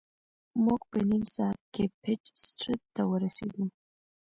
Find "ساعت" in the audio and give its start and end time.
1.35-1.59